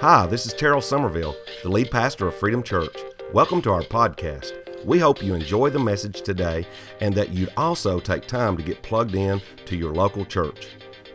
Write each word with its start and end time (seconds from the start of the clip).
Hi, 0.00 0.24
this 0.24 0.46
is 0.46 0.54
Terrell 0.54 0.80
Somerville, 0.80 1.36
the 1.62 1.68
lead 1.68 1.90
pastor 1.90 2.26
of 2.26 2.34
Freedom 2.34 2.62
Church. 2.62 2.96
Welcome 3.34 3.60
to 3.60 3.70
our 3.70 3.82
podcast. 3.82 4.54
We 4.82 4.98
hope 4.98 5.22
you 5.22 5.34
enjoy 5.34 5.68
the 5.68 5.78
message 5.78 6.22
today 6.22 6.66
and 7.02 7.12
that 7.12 7.34
you'd 7.34 7.52
also 7.54 8.00
take 8.00 8.26
time 8.26 8.56
to 8.56 8.62
get 8.62 8.80
plugged 8.80 9.14
in 9.14 9.42
to 9.66 9.76
your 9.76 9.92
local 9.92 10.24
church. 10.24 10.68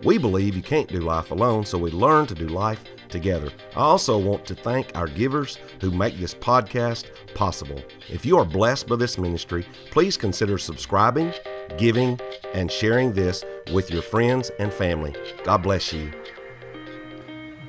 We 0.04 0.20
believe 0.20 0.56
you 0.56 0.62
can't 0.62 0.88
do 0.88 1.00
life 1.00 1.32
alone, 1.32 1.66
so 1.66 1.80
we 1.80 1.90
learn 1.90 2.28
to 2.28 2.36
do 2.36 2.48
life 2.48 2.84
together. 3.10 3.50
I 3.76 3.80
also 3.80 4.20
want 4.20 4.46
to 4.46 4.54
thank 4.54 4.96
our 4.96 5.08
givers 5.08 5.58
who 5.82 5.90
make 5.90 6.20
this 6.20 6.36
podcast 6.36 7.06
possible. 7.34 7.82
If 8.08 8.24
you 8.24 8.38
are 8.38 8.46
blessed 8.46 8.88
by 8.88 8.98
this 8.98 9.18
ministry, 9.18 9.66
please 9.90 10.16
consider 10.16 10.60
subscribing, 10.60 11.34
giving, 11.80 12.20
and 12.54 12.72
sharing 12.72 13.14
this 13.14 13.44
with 13.74 13.90
your 13.90 14.04
friends 14.04 14.52
and 14.60 14.72
family. 14.72 15.16
God 15.44 15.64
bless 15.64 15.92
you. 15.92 16.12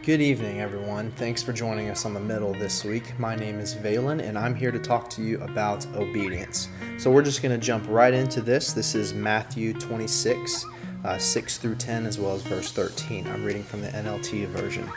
Good 0.07 0.23
evening, 0.23 0.61
everyone. 0.61 1.11
Thanks 1.17 1.43
for 1.43 1.53
joining 1.53 1.91
us 1.91 2.05
on 2.05 2.15
the 2.15 2.21
middle 2.21 2.53
this 2.53 2.85
week. 2.85 3.19
My 3.19 3.35
name 3.35 3.59
is 3.59 3.75
Valen, 3.75 4.23
and 4.23 4.39
I'm 4.39 4.55
here 4.55 4.71
to 4.71 4.79
talk 4.79 5.11
to 5.11 5.21
you 5.21 5.41
about 5.41 5.85
obedience. 5.97 6.69
So, 6.97 7.11
we're 7.11 7.25
just 7.25 7.43
going 7.43 7.59
to 7.59 7.67
jump 7.67 7.85
right 7.89 8.15
into 8.15 8.41
this. 8.41 8.73
This 8.73 8.95
is 8.95 9.15
Matthew 9.15 9.73
26, 9.73 10.65
uh, 11.05 11.19
6 11.19 11.59
through 11.59 11.75
10, 11.75 12.07
as 12.07 12.21
well 12.21 12.37
as 12.37 12.43
verse 12.43 12.71
13. 12.71 13.27
I'm 13.27 13.43
reading 13.43 13.65
from 13.65 13.83
the 13.83 13.89
NLT 13.89 14.47
version. 14.47 14.89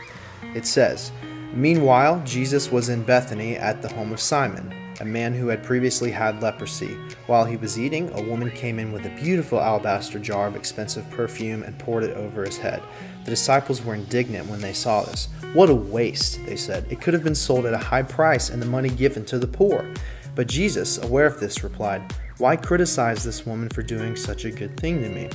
It 0.53 0.67
says, 0.67 1.12
Meanwhile, 1.55 2.22
Jesus 2.23 2.72
was 2.72 2.89
in 2.89 3.02
Bethany 3.02 3.55
at 3.55 3.81
the 3.81 3.91
home 3.91 4.14
of 4.14 4.20
Simon, 4.20 4.72
a 5.00 5.05
man 5.05 5.34
who 5.34 5.48
had 5.48 5.64
previously 5.64 6.12
had 6.12 6.44
leprosy. 6.44 6.95
While 7.26 7.45
he 7.45 7.58
was 7.58 7.80
eating, 7.80 8.12
a 8.14 8.22
woman 8.22 8.52
came 8.52 8.78
in 8.78 8.91
with 8.91 9.08
a 9.08 9.16
beautiful 9.20 9.59
alabaster 9.59 10.20
jar 10.20 10.48
of 10.48 10.55
expensive 10.55 11.09
perfume 11.09 11.64
and 11.64 11.80
poured 11.80 12.03
it 12.03 12.16
over 12.16 12.44
his 12.44 12.58
head. 12.58 12.84
The 13.30 13.36
disciples 13.36 13.86
were 13.86 13.94
indignant 13.94 14.50
when 14.50 14.60
they 14.60 14.74
saw 14.74 15.04
this. 15.04 15.28
What 15.54 15.70
a 15.70 15.76
waste, 15.76 16.44
they 16.48 16.56
said. 16.56 16.88
It 16.90 17.00
could 17.00 17.14
have 17.14 17.24
been 17.24 17.36
sold 17.36 17.68
at 17.68 17.76
a 17.76 17.78
high 17.78 18.02
price 18.02 18.50
and 18.50 18.60
the 18.60 18.66
money 18.66 18.90
given 18.90 19.23
to 19.26 19.38
the 19.38 19.45
poor. 19.45 19.88
But 20.34 20.48
Jesus, 20.48 20.98
aware 20.98 21.28
of 21.28 21.40
this, 21.40 21.64
replied, 21.64 22.12
Why 22.40 22.56
criticize 22.56 23.23
this 23.23 23.45
woman 23.45 23.70
for 23.70 23.84
doing 23.84 24.16
such 24.16 24.45
a 24.45 24.52
good 24.52 24.76
thing 24.80 25.03
to 25.03 25.09
me? 25.09 25.30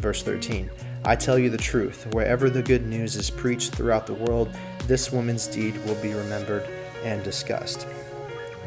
Verse 0.00 0.22
13 0.22 0.70
I 1.04 1.16
tell 1.16 1.36
you 1.36 1.50
the 1.50 1.58
truth, 1.58 2.06
wherever 2.12 2.48
the 2.48 2.62
good 2.62 2.86
news 2.86 3.16
is 3.16 3.28
preached 3.28 3.74
throughout 3.74 4.06
the 4.06 4.14
world, 4.14 4.48
this 4.86 5.10
woman's 5.10 5.48
deed 5.48 5.76
will 5.84 5.96
be 5.96 6.14
remembered 6.14 6.62
and 7.02 7.24
discussed. 7.24 7.88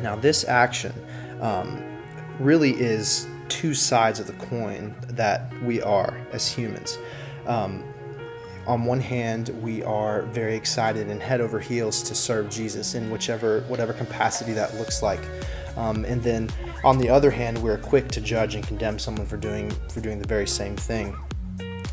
Now, 0.02 0.18
this 0.18 0.44
action 0.44 0.92
um, 1.40 1.82
really 2.42 2.72
is 2.72 3.26
two 3.48 3.74
sides 3.74 4.20
of 4.20 4.28
the 4.28 4.34
coin 4.34 4.94
that 5.12 5.50
we 5.64 5.82
are 5.82 6.18
as 6.34 6.52
humans. 6.52 6.98
Um, 7.48 7.86
on 8.68 8.86
one 8.86 9.00
hand, 9.00 9.50
we 9.62 9.84
are 9.84 10.24
very 10.24 10.56
excited 10.56 11.10
and 11.10 11.22
head 11.22 11.42
over 11.42 11.60
heels 11.60 12.02
to 12.04 12.16
serve 12.16 12.50
Jesus 12.50 12.96
in 12.96 13.10
whichever 13.12 13.62
whatever 13.62 13.94
capacity 13.94 14.54
that 14.54 14.76
looks 14.76 15.02
like. 15.02 15.22
Um, 15.78 16.06
and 16.06 16.24
then 16.24 16.50
on 16.84 16.98
the 16.98 17.10
other 17.10 17.30
hand, 17.30 17.62
we're 17.62 17.78
quick 17.78 18.08
to 18.10 18.22
judge 18.22 18.56
and 18.56 18.66
condemn 18.66 18.98
someone 18.98 19.28
for 19.28 19.38
doing 19.38 19.70
for 19.90 20.02
doing 20.02 20.20
the 20.20 20.28
very 20.28 20.48
same 20.48 20.76
thing. 20.76 21.16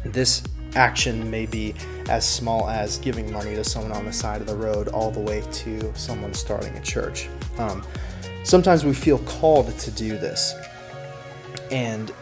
This 0.04 0.42
action 0.74 1.30
may 1.30 1.46
be 1.46 1.74
as 2.08 2.28
small 2.28 2.68
as 2.68 2.98
giving 2.98 3.30
money 3.30 3.54
to 3.54 3.64
someone 3.64 3.92
on 3.92 4.06
the 4.06 4.12
side 4.12 4.40
of 4.40 4.46
the 4.46 4.56
road, 4.56 4.88
all 4.88 5.10
the 5.10 5.20
way 5.20 5.42
to 5.52 5.94
someone 5.94 6.32
starting 6.32 6.74
a 6.76 6.82
church. 6.82 7.28
Um, 7.58 7.84
sometimes 8.44 8.84
we 8.84 8.94
feel 8.94 9.18
called 9.20 9.78
to 9.78 9.90
do 9.90 10.16
this, 10.16 10.54
and 11.70 12.12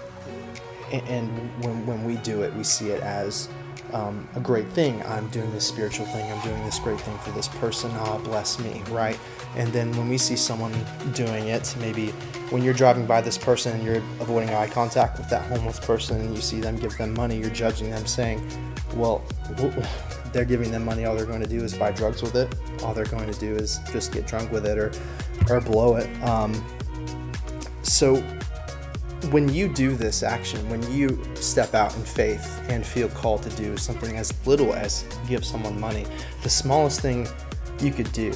and 0.92 1.28
when, 1.64 1.86
when 1.86 2.04
we 2.04 2.16
do 2.16 2.42
it, 2.42 2.52
we 2.54 2.64
see 2.64 2.88
it 2.88 3.00
as 3.02 3.48
um, 3.92 4.28
a 4.36 4.40
great 4.40 4.68
thing. 4.68 5.02
I'm 5.04 5.28
doing 5.28 5.50
this 5.52 5.66
spiritual 5.66 6.06
thing. 6.06 6.30
I'm 6.30 6.40
doing 6.42 6.62
this 6.64 6.78
great 6.78 7.00
thing 7.00 7.16
for 7.18 7.30
this 7.32 7.48
person. 7.48 7.90
Ah, 7.94 8.16
oh, 8.16 8.24
bless 8.24 8.58
me, 8.58 8.82
right? 8.90 9.18
And 9.56 9.72
then 9.72 9.90
when 9.96 10.08
we 10.08 10.18
see 10.18 10.36
someone 10.36 10.72
doing 11.14 11.48
it, 11.48 11.74
maybe 11.80 12.08
when 12.50 12.62
you're 12.62 12.74
driving 12.74 13.06
by 13.06 13.20
this 13.20 13.36
person 13.36 13.74
and 13.74 13.84
you're 13.84 14.02
avoiding 14.20 14.50
eye 14.50 14.68
contact 14.68 15.18
with 15.18 15.28
that 15.30 15.44
homeless 15.46 15.80
person 15.80 16.20
and 16.20 16.34
you 16.34 16.40
see 16.40 16.60
them 16.60 16.76
give 16.76 16.96
them 16.98 17.14
money, 17.14 17.36
you're 17.38 17.50
judging 17.50 17.90
them, 17.90 18.06
saying, 18.06 18.40
well, 18.94 19.24
they're 20.32 20.44
giving 20.44 20.70
them 20.70 20.84
money. 20.84 21.04
All 21.04 21.16
they're 21.16 21.26
going 21.26 21.42
to 21.42 21.48
do 21.48 21.62
is 21.62 21.74
buy 21.74 21.92
drugs 21.92 22.22
with 22.22 22.36
it. 22.36 22.54
All 22.82 22.94
they're 22.94 23.04
going 23.06 23.30
to 23.30 23.38
do 23.40 23.54
is 23.56 23.80
just 23.92 24.12
get 24.12 24.26
drunk 24.26 24.52
with 24.52 24.66
it 24.66 24.78
or, 24.78 24.92
or 25.48 25.60
blow 25.60 25.96
it. 25.96 26.08
Um, 26.22 26.64
so 27.82 28.22
when 29.28 29.52
you 29.52 29.68
do 29.68 29.94
this 29.94 30.22
action, 30.22 30.66
when 30.68 30.82
you 30.90 31.22
step 31.34 31.74
out 31.74 31.94
in 31.96 32.02
faith 32.02 32.62
and 32.68 32.84
feel 32.84 33.08
called 33.10 33.42
to 33.42 33.50
do 33.50 33.76
something 33.76 34.16
as 34.16 34.34
little 34.46 34.72
as 34.72 35.04
give 35.28 35.44
someone 35.44 35.78
money, 35.78 36.06
the 36.42 36.48
smallest 36.48 37.00
thing 37.00 37.28
you 37.80 37.92
could 37.92 38.10
do, 38.12 38.32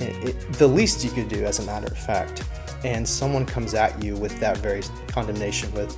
it, 0.00 0.28
it, 0.28 0.52
the 0.54 0.66
least 0.66 1.04
you 1.04 1.10
could 1.10 1.28
do, 1.28 1.44
as 1.44 1.60
a 1.60 1.62
matter 1.62 1.86
of 1.86 1.96
fact, 1.96 2.44
and 2.84 3.08
someone 3.08 3.46
comes 3.46 3.74
at 3.74 4.02
you 4.02 4.16
with 4.16 4.38
that 4.40 4.58
very 4.58 4.82
condemnation, 5.06 5.72
with, 5.72 5.96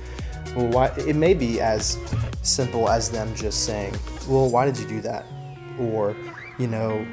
well, 0.55 0.67
why? 0.67 0.87
It 0.97 1.15
may 1.15 1.33
be 1.33 1.59
as 1.59 1.97
simple 2.43 2.89
as 2.89 3.09
them 3.09 3.33
just 3.35 3.65
saying, 3.65 3.95
well, 4.27 4.49
why 4.49 4.65
did 4.65 4.77
you 4.77 4.87
do 4.87 5.01
that? 5.01 5.25
Or, 5.79 6.15
you 6.57 6.67
know, 6.67 7.05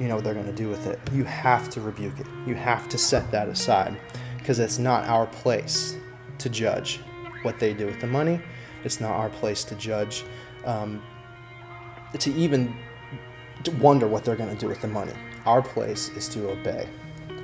you 0.00 0.08
know 0.08 0.14
what 0.14 0.24
they're 0.24 0.34
going 0.34 0.46
to 0.46 0.52
do 0.52 0.68
with 0.68 0.86
it. 0.86 0.98
You 1.12 1.24
have 1.24 1.68
to 1.70 1.80
rebuke 1.80 2.20
it. 2.20 2.26
You 2.46 2.54
have 2.54 2.88
to 2.88 2.98
set 2.98 3.30
that 3.32 3.48
aside 3.48 3.98
because 4.38 4.60
it's 4.60 4.78
not 4.78 5.04
our 5.04 5.26
place 5.26 5.97
to 6.38 6.48
judge 6.48 7.00
what 7.42 7.58
they 7.58 7.74
do 7.74 7.86
with 7.86 8.00
the 8.00 8.06
money. 8.06 8.40
It's 8.84 9.00
not 9.00 9.12
our 9.12 9.28
place 9.28 9.64
to 9.64 9.74
judge, 9.74 10.24
um, 10.64 11.02
to 12.18 12.32
even 12.32 12.74
wonder 13.80 14.06
what 14.06 14.24
they're 14.24 14.36
going 14.36 14.54
to 14.54 14.56
do 14.56 14.68
with 14.68 14.80
the 14.80 14.88
money. 14.88 15.12
Our 15.46 15.62
place 15.62 16.10
is 16.10 16.28
to 16.30 16.50
obey. 16.50 16.88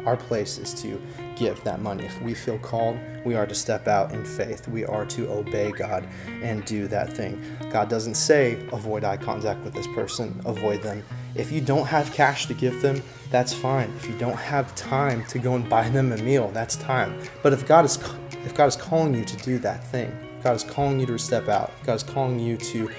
Our 0.06 0.16
place 0.16 0.58
is 0.58 0.74
to 0.82 1.00
give 1.34 1.62
that 1.64 1.80
money. 1.80 2.04
If 2.04 2.20
we 2.20 2.34
feel 2.34 2.58
called, 2.58 2.98
we 3.24 3.34
are 3.34 3.46
to 3.46 3.54
step 3.54 3.88
out 3.88 4.12
in 4.12 4.24
faith. 4.24 4.68
We 4.68 4.84
are 4.84 5.06
to 5.06 5.30
obey 5.30 5.72
God 5.72 6.06
and 6.42 6.64
do 6.66 6.86
that 6.88 7.12
thing. 7.12 7.42
God 7.70 7.88
doesn't 7.88 8.14
say 8.14 8.58
avoid 8.70 9.02
eye 9.02 9.16
contact 9.16 9.64
with 9.64 9.72
this 9.72 9.86
person, 9.88 10.40
avoid 10.44 10.82
them. 10.82 11.02
If 11.34 11.50
you 11.50 11.60
don't 11.60 11.86
have 11.86 12.12
cash 12.12 12.46
to 12.46 12.54
give 12.54 12.82
them, 12.82 13.02
that's 13.30 13.54
fine. 13.54 13.90
If 13.96 14.06
you 14.06 14.16
don't 14.18 14.36
have 14.36 14.74
time 14.74 15.24
to 15.26 15.38
go 15.38 15.54
and 15.54 15.68
buy 15.68 15.88
them 15.88 16.12
a 16.12 16.18
meal, 16.18 16.50
that's 16.52 16.76
time. 16.76 17.18
But 17.42 17.52
if 17.52 17.66
God 17.66 17.84
is 17.86 17.96
if 18.44 18.54
God 18.54 18.66
is 18.66 18.76
calling 18.76 19.14
you 19.14 19.24
to 19.24 19.36
do 19.38 19.58
that 19.58 19.84
thing, 19.84 20.16
God 20.42 20.56
is 20.56 20.64
calling 20.64 21.00
you 21.00 21.06
to 21.06 21.18
step 21.18 21.48
out, 21.48 21.72
God 21.84 21.94
is 21.94 22.02
calling 22.02 22.38
you 22.38 22.56
to 22.58 22.90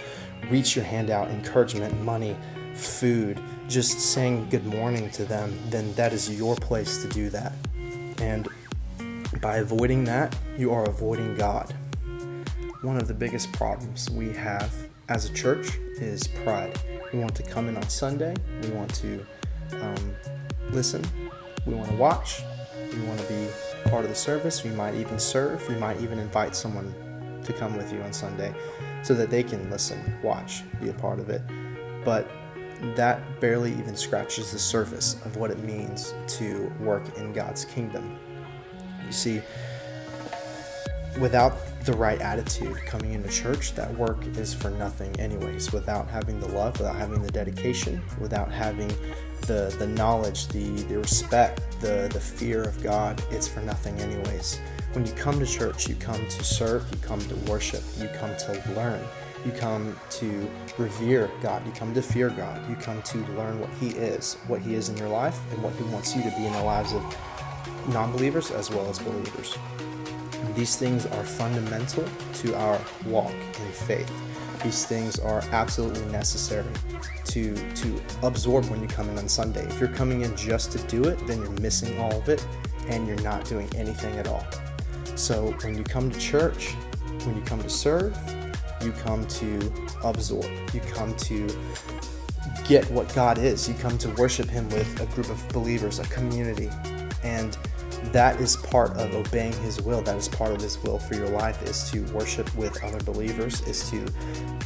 reach 0.50 0.76
your 0.76 0.86
hand 0.86 1.10
out, 1.10 1.30
encouragement, 1.30 2.00
money, 2.02 2.36
food, 2.74 3.40
just 3.68 4.00
saying 4.00 4.48
good 4.50 4.66
morning 4.66 5.10
to 5.12 5.26
them, 5.26 5.58
then 5.70 5.94
that 5.94 6.14
is 6.14 6.30
your 6.38 6.56
place 6.56 7.02
to 7.04 7.10
do 7.10 7.30
that. 7.30 7.54
And 8.20 8.48
by 9.42 9.58
avoiding 9.58 10.04
that, 10.06 10.36
you 10.58 10.72
are 10.72 10.84
avoiding 10.84 11.36
God. 11.36 11.74
One 12.82 12.98
of 12.98 13.08
the 13.08 13.14
biggest 13.14 13.52
problems 13.54 14.10
we 14.10 14.32
have 14.34 14.72
as 15.10 15.30
a 15.30 15.34
church 15.34 15.78
is 16.00 16.28
pride. 16.28 16.78
We 17.14 17.20
want 17.20 17.36
to 17.36 17.44
come 17.44 17.70
in 17.70 17.78
on 17.78 17.88
Sunday, 17.90 18.34
we 18.62 18.70
want 18.70 18.94
to 18.96 19.26
um, 19.74 20.16
listen, 20.72 21.04
we 21.66 21.74
want 21.74 21.90
to 21.90 21.96
watch, 21.96 22.42
we 22.94 23.02
want 23.02 23.20
to 23.20 23.28
be 23.28 23.48
part 23.86 24.04
of 24.04 24.10
the 24.10 24.16
service. 24.16 24.64
We 24.64 24.72
might 24.72 24.96
even 24.96 25.20
serve. 25.20 25.68
We 25.68 25.76
might 25.76 26.00
even 26.02 26.20
invite 26.20 26.56
someone 26.56 26.94
to 27.44 27.54
come 27.54 27.78
with 27.78 27.94
you 27.94 28.02
on 28.02 28.12
Sunday 28.12 28.54
so 29.04 29.14
that 29.14 29.30
they 29.30 29.44
can 29.44 29.70
listen, 29.70 30.20
watch, 30.24 30.64
be 30.82 30.90
a 30.90 30.94
part 30.94 31.20
of 31.20 31.30
it. 31.30 31.42
But 32.04 32.30
that 32.96 33.40
barely 33.40 33.72
even 33.72 33.96
scratches 33.96 34.52
the 34.52 34.60
surface 34.60 35.16
of 35.26 35.38
what 35.38 35.52
it 35.52 35.60
means 35.64 36.14
to 36.28 36.72
work 36.80 37.18
in 37.18 37.34
God's 37.34 37.66
kingdom. 37.66 38.18
You 39.06 39.12
see, 39.12 39.42
without 41.20 41.58
the 41.86 41.94
right 41.94 42.20
attitude 42.20 42.76
coming 42.86 43.14
into 43.14 43.30
church, 43.30 43.74
that 43.76 43.94
work 43.96 44.26
is 44.38 44.54
for 44.54 44.70
nothing, 44.72 45.18
anyways. 45.20 45.72
Without 45.72 46.10
having 46.10 46.40
the 46.40 46.48
love, 46.48 46.78
without 46.80 46.96
having 46.96 47.22
the 47.22 47.32
dedication, 47.32 48.02
without 48.20 48.52
having 48.52 48.92
the, 49.42 49.74
the 49.80 49.88
knowledge, 49.88 50.48
the, 50.48 50.70
the 50.84 50.98
respect, 50.98 51.62
the, 51.82 52.10
the 52.12 52.20
fear 52.20 52.64
of 52.64 52.82
God, 52.82 53.22
it's 53.32 53.48
for 53.48 53.62
nothing, 53.62 53.98
anyways. 54.00 54.60
When 54.94 55.06
you 55.06 55.14
come 55.14 55.40
to 55.40 55.46
church, 55.46 55.88
you 55.88 55.96
come 55.96 56.26
to 56.28 56.44
serve, 56.44 56.90
you 56.92 56.98
come 57.00 57.20
to 57.20 57.36
worship, 57.52 57.84
you 58.00 58.08
come 58.16 58.36
to 58.38 58.74
learn, 58.76 59.02
you 59.46 59.52
come 59.52 59.96
to 60.10 60.50
revere 60.78 61.30
God, 61.42 61.66
you 61.66 61.72
come 61.74 61.94
to 61.94 62.02
fear 62.02 62.30
God, 62.30 62.68
you 62.70 62.76
come 62.76 63.02
to 63.04 63.18
learn 63.34 63.60
what 63.60 63.70
He 63.80 63.90
is, 63.90 64.36
what 64.48 64.62
He 64.62 64.74
is 64.74 64.90
in 64.90 64.98
your 64.98 65.10
life, 65.10 65.40
and 65.52 65.62
what 65.62 65.74
He 65.76 65.84
wants 65.84 66.16
you 66.16 66.24
to 66.24 66.30
be 66.32 66.46
in 66.46 66.54
the 66.54 66.64
lives 66.64 66.94
of 66.94 67.04
non 67.90 68.12
believers 68.12 68.52
as 68.52 68.72
well 68.72 68.90
as 68.90 69.00
believers. 69.00 69.58
These 70.56 70.76
things 70.76 71.06
are 71.06 71.24
fundamental 71.24 72.06
to 72.34 72.56
our 72.56 72.80
walk 73.06 73.32
in 73.34 73.72
faith. 73.72 74.12
These 74.64 74.86
things 74.86 75.20
are 75.20 75.44
absolutely 75.52 76.06
necessary 76.12 76.72
to 77.26 77.56
to 77.56 78.02
absorb 78.24 78.66
when 78.66 78.82
you 78.82 78.88
come 78.88 79.10
in 79.10 79.18
on 79.18 79.28
Sunday. 79.28 79.66
If 79.66 79.80
you're 79.80 79.90
coming 79.90 80.22
in 80.22 80.36
just 80.36 80.72
to 80.72 80.80
do 80.88 81.04
it, 81.04 81.20
then 81.28 81.40
you're 81.42 81.60
missing 81.62 82.00
all 82.00 82.14
of 82.14 82.30
it 82.30 82.46
and 82.88 83.08
you're 83.08 83.22
not 83.22 83.46
doing 83.46 83.70
anything 83.76 84.16
at 84.18 84.28
all. 84.28 84.46
So 85.16 85.52
when 85.62 85.78
you 85.78 85.84
come 85.84 86.12
to 86.12 86.20
church, 86.20 86.72
when 87.26 87.36
you 87.36 87.42
come 87.44 87.62
to 87.62 87.70
serve, 87.70 88.18
you 88.82 88.92
come 88.92 89.26
to 89.28 89.74
absorb. 90.04 90.50
You 90.74 90.82
come 90.94 91.16
to 91.16 91.48
get 92.68 92.90
what 92.92 93.14
God 93.16 93.38
is. 93.38 93.68
You 93.68 93.76
come 93.76 93.98
to 94.00 94.10
worship 94.12 94.50
Him 94.50 94.70
with 94.70 95.00
a 95.00 95.06
group 95.08 95.30
of 95.30 95.48
believers, 95.50 96.00
a 96.00 96.04
community. 96.04 96.70
And 97.24 97.58
that 98.12 98.40
is 98.40 98.56
part 98.56 98.92
of 98.98 99.14
obeying 99.14 99.54
His 99.54 99.82
will. 99.82 100.02
That 100.02 100.18
is 100.18 100.28
part 100.28 100.52
of 100.52 100.62
His 100.62 100.82
will 100.84 101.00
for 101.00 101.16
your 101.16 101.30
life 101.30 101.62
is 101.64 101.90
to 101.92 102.04
worship 102.14 102.54
with 102.56 102.82
other 102.84 103.00
believers, 103.04 103.62
is 103.68 103.90
to 103.90 104.06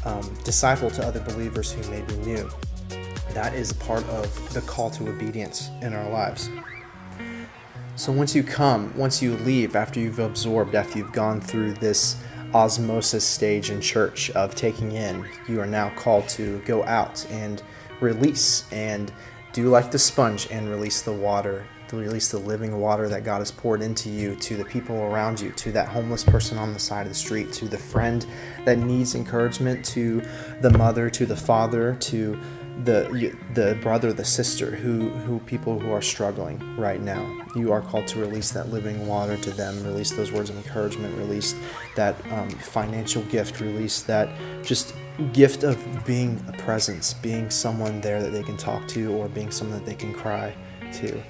um, 0.06 0.34
disciple 0.44 0.90
to 0.92 1.06
other 1.06 1.20
believers 1.22 1.72
who 1.72 1.90
may 1.90 2.02
be 2.02 2.16
new. 2.18 2.50
That 3.34 3.54
is 3.54 3.74
part 3.74 4.04
of 4.10 4.54
the 4.54 4.62
call 4.62 4.90
to 4.92 5.08
obedience 5.08 5.70
in 5.82 5.94
our 5.94 6.10
lives. 6.10 6.50
So 7.96 8.12
once 8.12 8.34
you 8.34 8.44
come, 8.44 8.96
once 8.98 9.22
you 9.22 9.36
leave, 9.38 9.76
after 9.76 10.00
you've 10.00 10.20
absorbed, 10.20 10.74
after 10.74 10.98
you've 10.98 11.12
gone 11.12 11.42
through 11.42 11.74
this 11.74 12.16
osmosis 12.54 13.26
stage 13.26 13.70
in 13.70 13.82
church 13.82 14.32
of 14.32 14.56
taking 14.56 14.94
in, 14.94 15.28
you 15.48 15.60
are 15.60 15.68
now 15.68 15.90
called 15.96 16.28
to 16.30 16.60
go 16.60 16.84
out 16.86 17.26
and 17.30 17.62
release 18.00 18.66
and 18.72 19.12
do 19.52 19.70
like 19.70 19.92
the 19.92 20.00
sponge 20.00 20.48
and 20.50 20.70
release 20.70 21.02
the 21.02 21.12
water, 21.12 21.68
to 21.90 21.98
release 21.98 22.30
the 22.30 22.38
living 22.38 22.80
water 22.80 23.10
that 23.10 23.24
God 23.24 23.40
has 23.40 23.52
poured 23.52 23.82
into 23.82 24.10
you 24.10 24.36
to 24.36 24.56
the 24.56 24.66
people 24.66 24.96
around 24.96 25.42
you, 25.42 25.52
to 25.52 25.72
that 25.72 25.88
homeless 25.88 26.24
person 26.24 26.58
on 26.58 26.74
the 26.74 26.80
side 26.80 27.08
of 27.08 27.10
the 27.10 27.18
street, 27.18 27.52
to 27.54 27.68
the 27.68 27.78
friend 27.78 28.26
that 28.66 28.78
needs 28.78 29.16
encouragement, 29.16 29.84
to 29.88 30.22
the 30.62 30.70
mother, 30.70 31.10
to 31.10 31.26
the 31.26 31.36
father, 31.36 31.96
to 31.96 32.40
the 32.84 33.36
the 33.56 33.78
brother, 33.82 34.14
the 34.14 34.24
sister, 34.24 34.72
who 34.72 35.10
who 35.10 35.40
people 35.40 35.80
who 35.80 35.92
are 35.92 36.02
struggling 36.02 36.62
right 36.78 37.02
now. 37.02 37.46
You 37.56 37.74
are 37.74 37.82
called 37.82 38.08
to 38.08 38.20
release 38.20 38.52
that 38.52 38.70
living 38.70 39.06
water 39.06 39.36
to 39.36 39.52
them, 39.52 39.84
release 39.84 40.12
those 40.12 40.32
words 40.32 40.50
of 40.50 40.58
encouragement, 40.58 41.18
release 41.18 41.56
that 41.96 42.16
um, 42.32 42.50
financial 42.50 43.24
gift, 43.24 43.60
release 43.60 44.04
that 44.04 44.30
just 44.64 44.94
gift 45.34 45.64
of 45.64 45.78
being 46.06 46.42
a 46.48 46.54
presence, 46.54 47.14
being 47.16 47.50
someone 47.50 48.00
there 48.00 48.22
that 48.22 48.30
they 48.30 48.44
can 48.44 48.56
talk 48.56 48.88
to, 48.90 49.12
or 49.14 49.28
being 49.28 49.52
someone 49.52 49.78
that 49.78 49.86
they 49.86 49.96
can 49.96 50.14
cry 50.14 50.56
to 50.94 51.22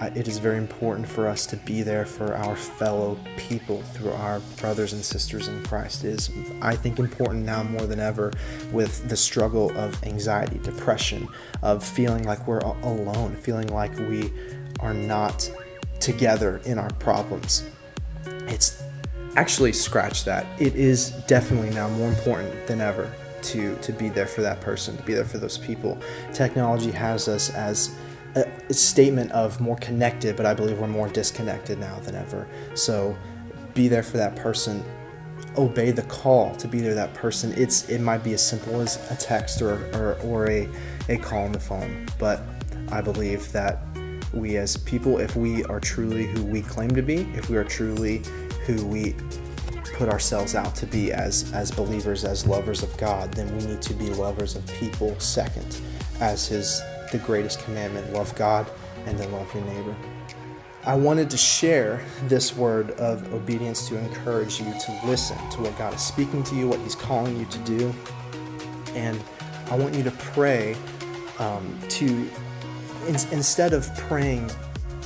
it 0.00 0.28
is 0.28 0.38
very 0.38 0.58
important 0.58 1.06
for 1.08 1.26
us 1.26 1.46
to 1.46 1.56
be 1.56 1.82
there 1.82 2.04
for 2.04 2.34
our 2.34 2.56
fellow 2.56 3.18
people 3.36 3.82
through 3.82 4.12
our 4.12 4.40
brothers 4.60 4.92
and 4.92 5.04
sisters 5.04 5.48
in 5.48 5.62
Christ. 5.64 6.04
It 6.04 6.10
is, 6.10 6.30
I 6.60 6.76
think, 6.76 6.98
important 6.98 7.44
now 7.44 7.62
more 7.62 7.86
than 7.86 8.00
ever 8.00 8.32
with 8.72 9.08
the 9.08 9.16
struggle 9.16 9.76
of 9.76 10.02
anxiety, 10.04 10.58
depression, 10.58 11.28
of 11.62 11.84
feeling 11.84 12.24
like 12.24 12.46
we're 12.46 12.58
alone, 12.58 13.36
feeling 13.36 13.68
like 13.68 13.96
we 13.98 14.32
are 14.80 14.94
not 14.94 15.50
together 16.00 16.60
in 16.64 16.78
our 16.78 16.92
problems. 16.94 17.68
It's 18.48 18.82
actually 19.36 19.72
scratch 19.72 20.24
that. 20.24 20.46
It 20.60 20.74
is 20.74 21.10
definitely 21.26 21.70
now 21.70 21.88
more 21.88 22.08
important 22.08 22.66
than 22.66 22.80
ever 22.80 23.12
to 23.42 23.76
to 23.76 23.92
be 23.92 24.08
there 24.08 24.26
for 24.26 24.42
that 24.42 24.60
person, 24.60 24.96
to 24.96 25.02
be 25.02 25.14
there 25.14 25.24
for 25.24 25.38
those 25.38 25.58
people. 25.58 25.98
Technology 26.32 26.90
has 26.90 27.28
us 27.28 27.50
as 27.50 27.94
a 28.36 28.74
statement 28.74 29.30
of 29.32 29.60
more 29.60 29.76
connected, 29.76 30.36
but 30.36 30.46
I 30.46 30.54
believe 30.54 30.78
we're 30.78 30.88
more 30.88 31.08
disconnected 31.08 31.78
now 31.78 31.98
than 32.00 32.14
ever. 32.14 32.48
So 32.74 33.16
be 33.74 33.88
there 33.88 34.02
for 34.02 34.16
that 34.16 34.36
person. 34.36 34.84
Obey 35.56 35.92
the 35.92 36.02
call 36.02 36.54
to 36.56 36.66
be 36.66 36.80
there 36.80 36.94
that 36.94 37.14
person. 37.14 37.52
It's 37.56 37.88
it 37.88 38.00
might 38.00 38.24
be 38.24 38.34
as 38.34 38.44
simple 38.44 38.80
as 38.80 38.96
a 39.10 39.16
text 39.16 39.62
or, 39.62 39.86
or, 39.94 40.18
or 40.24 40.50
a, 40.50 40.68
a 41.08 41.16
call 41.18 41.44
on 41.44 41.52
the 41.52 41.60
phone, 41.60 42.06
but 42.18 42.42
I 42.90 43.00
believe 43.00 43.50
that 43.52 43.84
we 44.32 44.56
as 44.56 44.76
people, 44.76 45.18
if 45.18 45.36
we 45.36 45.64
are 45.64 45.78
truly 45.78 46.26
who 46.26 46.44
we 46.44 46.60
claim 46.62 46.90
to 46.90 47.02
be, 47.02 47.28
if 47.34 47.48
we 47.48 47.56
are 47.56 47.64
truly 47.64 48.22
who 48.66 48.84
we 48.86 49.14
put 49.94 50.08
ourselves 50.08 50.54
out 50.54 50.74
to 50.76 50.86
be 50.86 51.12
as 51.12 51.52
as 51.52 51.70
believers, 51.70 52.24
as 52.24 52.46
lovers 52.46 52.82
of 52.82 52.96
God, 52.96 53.32
then 53.32 53.50
we 53.56 53.64
need 53.64 53.82
to 53.82 53.94
be 53.94 54.10
lovers 54.10 54.56
of 54.56 54.66
people 54.74 55.18
second, 55.18 55.80
as 56.20 56.46
His 56.48 56.82
the 57.12 57.18
greatest 57.18 57.62
commandment 57.64 58.12
love 58.12 58.34
God 58.34 58.68
and 59.06 59.18
then 59.18 59.30
love 59.32 59.52
your 59.54 59.64
neighbor. 59.64 59.94
I 60.86 60.94
wanted 60.94 61.30
to 61.30 61.38
share 61.38 62.04
this 62.24 62.54
word 62.54 62.90
of 62.92 63.32
obedience 63.32 63.88
to 63.88 63.96
encourage 63.96 64.60
you 64.60 64.66
to 64.66 65.00
listen 65.04 65.38
to 65.52 65.62
what 65.62 65.78
God 65.78 65.94
is 65.94 66.02
speaking 66.02 66.42
to 66.42 66.54
you, 66.54 66.68
what 66.68 66.80
He's 66.80 66.94
calling 66.94 67.38
you 67.38 67.46
to 67.46 67.58
do. 67.60 67.94
And 68.94 69.18
I 69.70 69.76
want 69.76 69.94
you 69.94 70.02
to 70.02 70.10
pray 70.10 70.76
um, 71.38 71.78
to, 71.88 72.06
in, 73.06 73.14
instead 73.32 73.72
of 73.72 73.88
praying, 73.96 74.50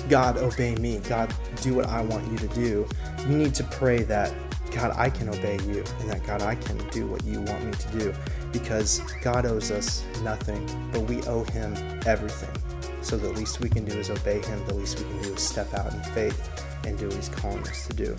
God, 0.08 0.36
obey 0.36 0.74
me, 0.76 0.98
God, 1.08 1.32
do 1.62 1.74
what 1.74 1.86
I 1.86 2.00
want 2.00 2.30
you 2.30 2.38
to 2.38 2.48
do, 2.48 2.88
you 3.28 3.36
need 3.36 3.54
to 3.54 3.64
pray 3.64 4.02
that, 4.04 4.32
God, 4.70 4.94
I 4.96 5.10
can 5.10 5.28
obey 5.28 5.58
you, 5.66 5.84
and 6.00 6.10
that, 6.10 6.24
God, 6.26 6.42
I 6.42 6.54
can 6.54 6.76
do 6.88 7.06
what 7.06 7.24
you 7.24 7.40
want 7.40 7.64
me 7.64 7.72
to 7.72 7.98
do 7.98 8.14
because 8.52 9.00
God 9.22 9.46
owes 9.46 9.70
us 9.70 10.04
nothing, 10.22 10.64
but 10.92 11.02
we 11.02 11.22
owe 11.22 11.44
Him 11.44 11.74
everything. 12.06 12.50
So 13.02 13.16
the 13.16 13.30
least 13.30 13.60
we 13.60 13.68
can 13.68 13.84
do 13.84 13.96
is 13.96 14.10
obey 14.10 14.40
Him, 14.40 14.64
the 14.66 14.74
least 14.74 14.98
we 14.98 15.04
can 15.04 15.22
do 15.22 15.34
is 15.34 15.42
step 15.42 15.72
out 15.74 15.92
in 15.92 16.02
faith 16.12 16.66
and 16.84 16.98
do 16.98 17.06
what 17.06 17.16
He's 17.16 17.28
calling 17.28 17.66
us 17.68 17.86
to 17.86 17.94
do. 17.94 18.16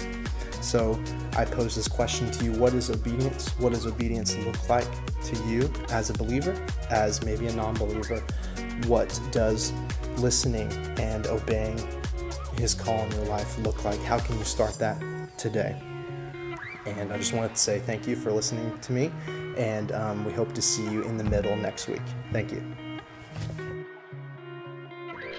So 0.62 1.00
I 1.36 1.46
pose 1.46 1.75
this 1.75 1.88
question 1.88 2.30
to 2.31 2.46
you 2.46 2.51
What 2.54 2.74
is 2.74 2.90
obedience? 2.90 3.50
What 3.60 3.74
does 3.74 3.86
obedience 3.86 4.36
look 4.38 4.69
like 4.69 4.88
to 5.24 5.48
you 5.48 5.72
as 5.92 6.10
a 6.10 6.13
believer, 6.13 6.56
as 6.90 7.24
maybe 7.24 7.48
a 7.48 7.54
non 7.54 7.75
believer? 7.75 8.24
What 8.88 9.19
does 9.31 9.74
listening 10.18 10.72
and 11.00 11.28
obeying 11.28 11.80
His 12.57 12.74
call 12.74 13.06
in 13.06 13.12
your 13.12 13.25
life 13.25 13.57
look 13.60 13.84
like? 13.86 14.01
How 14.04 14.19
can 14.19 14.38
you 14.38 14.46
start 14.46 14.74
that 14.80 15.01
today? 15.38 15.81
And 16.85 17.11
I 17.11 17.17
just 17.17 17.33
wanted 17.33 17.49
to 17.49 17.59
say 17.59 17.79
thank 17.79 18.07
you 18.07 18.15
for 18.15 18.31
listening 18.31 18.77
to 18.79 18.91
me 18.91 19.11
and 19.57 19.91
um, 19.91 20.23
we 20.23 20.31
hope 20.31 20.53
to 20.53 20.61
see 20.61 20.83
you 20.89 21.03
in 21.03 21.17
the 21.17 21.23
middle 21.23 21.55
next 21.55 21.87
week. 21.87 22.01
Thank 22.31 22.51
you. 22.51 22.63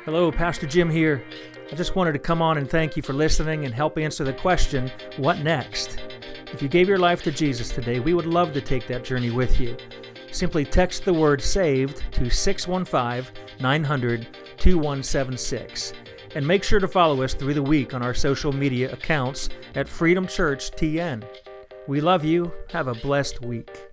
Hello, 0.04 0.30
Pastor 0.30 0.66
Jim 0.66 0.90
here. 0.90 1.24
I 1.70 1.74
just 1.74 1.94
wanted 1.94 2.12
to 2.12 2.18
come 2.18 2.42
on 2.42 2.58
and 2.58 2.68
thank 2.68 2.96
you 2.96 3.02
for 3.02 3.12
listening 3.12 3.64
and 3.64 3.72
help 3.72 3.96
answer 3.96 4.24
the 4.24 4.32
question 4.32 4.90
what 5.16 5.38
next? 5.38 5.98
If 6.52 6.60
you 6.60 6.68
gave 6.68 6.88
your 6.88 6.98
life 6.98 7.22
to 7.22 7.30
Jesus 7.30 7.68
today, 7.68 8.00
we 8.00 8.12
would 8.12 8.26
love 8.26 8.52
to 8.54 8.60
take 8.60 8.86
that 8.88 9.04
journey 9.04 9.30
with 9.30 9.60
you. 9.60 9.76
Simply 10.32 10.64
text 10.64 11.04
the 11.04 11.12
word 11.12 11.40
SAVED 11.40 12.12
to 12.12 12.30
615 12.30 13.32
900 13.60 14.28
2176. 14.56 15.92
And 16.34 16.46
make 16.46 16.62
sure 16.62 16.78
to 16.78 16.88
follow 16.88 17.22
us 17.22 17.34
through 17.34 17.54
the 17.54 17.62
week 17.62 17.92
on 17.92 18.02
our 18.02 18.14
social 18.14 18.52
media 18.52 18.92
accounts 18.92 19.48
at 19.74 19.88
Freedom 19.88 20.26
Church 20.26 20.70
TN. 20.70 21.24
We 21.88 22.00
love 22.00 22.24
you. 22.24 22.52
Have 22.70 22.86
a 22.86 22.94
blessed 22.94 23.42
week. 23.42 23.89